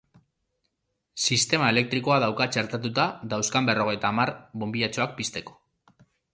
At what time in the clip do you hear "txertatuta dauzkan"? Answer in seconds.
2.55-3.71